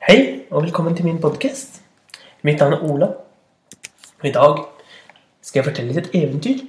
[0.00, 1.74] Hei, og velkommen til min podkast.
[2.40, 3.06] Mitt navn er Ola.
[4.22, 4.62] Og i dag
[5.44, 6.62] skal jeg fortelle et eventyr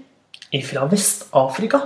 [0.67, 1.79] fra Vest-Afrika.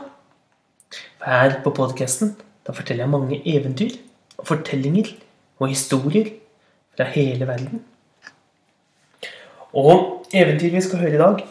[1.22, 2.34] Her på podkasten
[2.66, 3.94] forteller jeg mange eventyr
[4.40, 5.14] og fortellinger
[5.62, 6.34] og historier
[6.98, 7.86] fra hele verden.
[9.70, 11.48] Og eventyret vi skal høre i dag,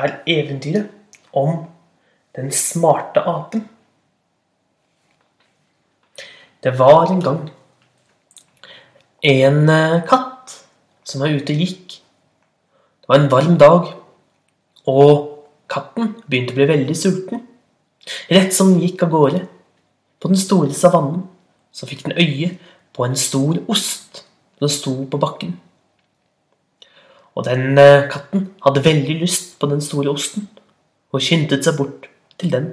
[0.00, 0.88] er eventyret
[1.36, 1.66] om
[2.40, 3.68] den smarte apen.
[6.64, 7.50] Det var en gang
[9.22, 10.54] en eh, katt
[11.04, 11.98] som var ute og gikk.
[13.00, 13.88] Det var en varm dag,
[14.88, 17.42] og katten begynte å bli veldig sulten.
[18.30, 19.42] Rett som den gikk av gårde
[20.20, 21.24] på den store savannen,
[21.72, 22.54] så fikk den øye
[22.96, 24.24] på en stor ost
[24.58, 25.54] som sto på bakken.
[27.36, 30.48] Og den eh, katten hadde veldig lyst på den store osten,
[31.12, 32.08] og skyndte seg bort
[32.40, 32.72] til den.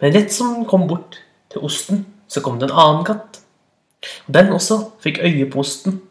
[0.00, 1.18] Men rett som den kom bort
[1.52, 3.33] til osten, så kom det en annen katt.
[4.32, 6.02] Den også fikk øye på osten.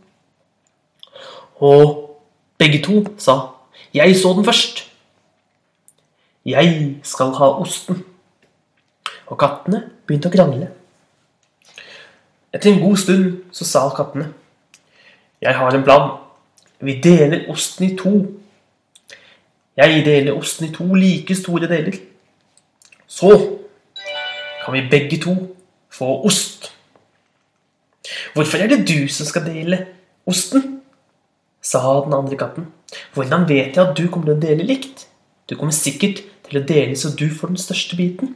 [1.55, 2.19] Og
[2.57, 3.39] begge to sa
[3.93, 4.89] 'Jeg så den først'.
[6.45, 8.05] Jeg skal ha osten.
[9.27, 10.71] Og kattene begynte å krangle.
[12.53, 14.33] Etter en god stund så sa kattene
[15.41, 16.17] 'Jeg har en plan.
[16.79, 18.43] Vi deler osten i to.'
[19.77, 21.97] Jeg deler osten i to like store deler.
[23.07, 23.59] Så
[24.65, 25.55] kan vi begge to
[25.89, 26.72] få ost.
[28.33, 29.85] Hvorfor er det du som skal dele
[30.29, 30.73] osten?
[31.63, 32.67] sa den andre katten.
[33.15, 35.07] Hvordan vet jeg at du kommer til å dele likt?
[35.47, 38.35] Du kommer sikkert til å dele så du får den største biten.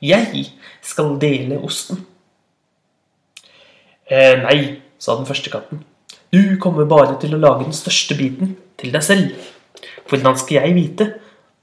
[0.00, 0.46] Jeg
[0.84, 2.04] skal dele osten.
[4.10, 4.58] Eh, nei,
[5.00, 5.82] sa den første katten.
[6.30, 9.50] Du kommer bare til å lage den største biten til deg selv.
[10.08, 11.08] Hvordan skal jeg vite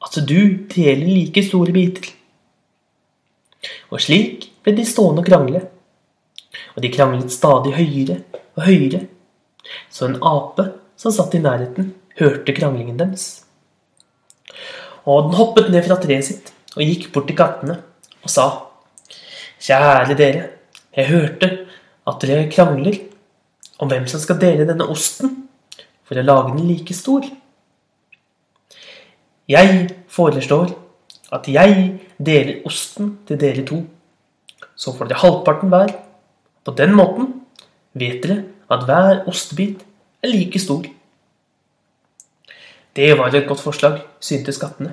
[0.03, 2.09] at du deler like store biter?
[3.91, 5.63] Og slik ble de stående og krangle.
[6.77, 8.19] Og de kranglet stadig høyere
[8.53, 9.07] og høyere,
[9.89, 13.25] så en ape som satt i nærheten, hørte kranglingen deres.
[15.09, 17.79] Og den hoppet ned fra treet sitt og gikk bort til kattene
[18.21, 18.47] og sa
[19.57, 20.43] Kjære dere,
[20.93, 21.49] jeg hørte
[22.07, 22.99] at dere krangler
[23.81, 25.33] om hvem som skal dele denne osten
[26.05, 27.25] for å lage den like stor.
[29.49, 30.75] Jeg foreslår
[31.33, 33.81] at jeg deler osten til dere to.
[34.77, 35.93] Så får dere halvparten hver.
[36.67, 37.29] På den måten
[37.95, 39.85] vet dere at hver ostebit
[40.19, 40.83] er like stor.
[42.91, 44.91] Det var et godt forslag, syntes kattene.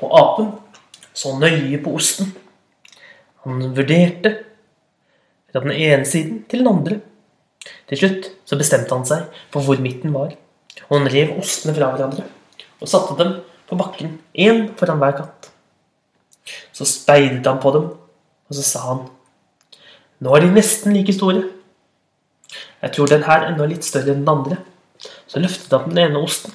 [0.00, 0.48] Og apen
[1.12, 2.32] så nøye på osten.
[3.44, 4.32] Han vurderte
[5.52, 7.00] fra den ene siden til den andre.
[7.90, 10.32] Til slutt så bestemte han seg for hvor midten var,
[10.88, 12.24] og han rev ostene fra hverandre
[12.82, 13.36] og satte dem
[13.68, 15.50] på bakken, én foran hver katt.
[16.74, 17.92] Så speidet han på dem,
[18.48, 19.04] og så sa han
[20.22, 21.42] Nå er de nesten like store.
[22.82, 24.58] Jeg tror den her er enda litt større enn den andre.
[25.26, 26.54] Så løftet han den ene osten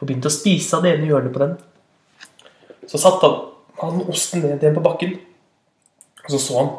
[0.00, 1.56] og begynte å spise av det ene hjørnet på den.
[2.88, 3.40] Så satte han,
[3.80, 5.16] han osten ned igjen på bakken,
[6.24, 6.70] og så så han.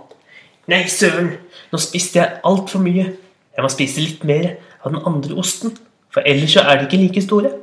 [0.69, 1.33] Nei, søren,
[1.71, 3.07] nå spiste jeg altfor mye.
[3.51, 5.75] Jeg må spise litt mer av den andre osten,
[6.13, 7.53] for ellers så er de ikke like store.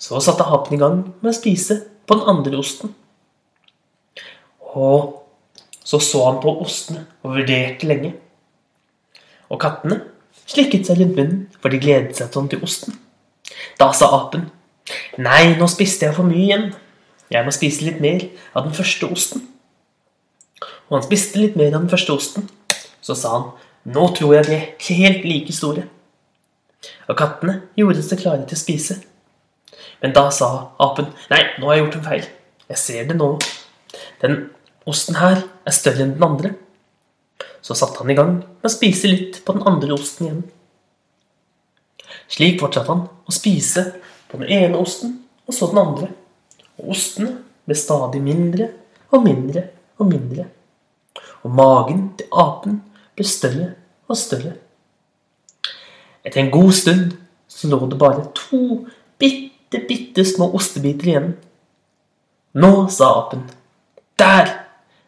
[0.00, 2.94] Så satte apen i gang med å spise på den andre osten.
[4.74, 5.23] Og
[5.84, 8.14] så så han på ostene og vurderte lenge.
[9.52, 10.00] Og kattene
[10.48, 12.96] slikket seg rundt munnen, for de gledet seg sånn til osten.
[13.80, 14.48] Da sa apen,
[15.20, 16.70] nei, nå spiste jeg for mye igjen.
[17.32, 18.24] Jeg må spise litt mer
[18.54, 19.44] av den første osten.
[20.88, 22.48] Og han spiste litt mer av den første osten.
[23.04, 23.50] Så sa han,
[23.84, 25.86] nå tror jeg de er helt like store.
[27.08, 28.98] Og kattene gjorde seg klare til å spise.
[30.02, 30.50] Men da sa
[30.82, 32.28] apen, nei, nå har jeg gjort en feil.
[32.72, 33.30] Jeg ser det nå.
[34.22, 34.38] Den
[34.90, 36.54] osten her er større enn den andre.
[37.64, 40.42] Så satte han i gang med å spise litt på den andre osten igjen.
[42.30, 43.86] Slik fortsatte han å spise
[44.30, 46.10] på den ene osten og så den andre.
[46.80, 48.68] Og ostene ble stadig mindre
[49.14, 49.68] og mindre
[50.00, 50.48] og mindre.
[51.44, 52.80] Og magen til apen
[53.14, 53.72] ble større
[54.08, 54.56] og større.
[56.24, 57.16] Etter en god stund
[57.48, 58.84] så lå det bare to
[59.20, 59.54] bitte
[59.88, 61.32] bitte, små ostebiter igjen.
[62.54, 63.48] Nå, sa apen.
[64.18, 64.63] Der!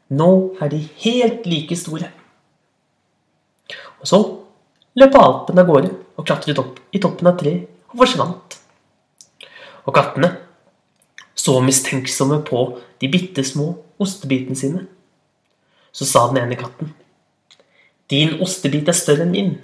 [0.08, 2.10] Nå er de helt like store.
[4.00, 4.20] Og så
[4.96, 8.58] løp apen av gårde og klatret opp i toppen av treet og forsvant.
[9.86, 10.30] Og kattene
[11.36, 12.62] så mistenksomme på
[13.00, 13.72] de bitte små
[14.02, 14.86] ostebitene sine.
[15.92, 16.94] Så sa den ene katten,
[18.10, 19.58] 'Din ostebit er større enn min.'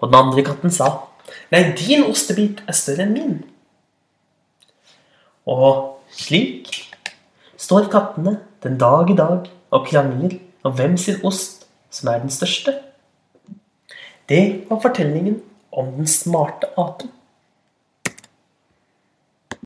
[0.00, 1.08] Og den andre katten sa,
[1.50, 3.44] Nei, din ostebit er større enn min.
[5.46, 6.85] Og slik
[7.66, 12.30] står kattene den dag i dag og krangler om hvem sin ost som er den
[12.30, 12.76] største.
[14.30, 15.40] Det var fortellingen
[15.72, 17.10] om den smarte apen.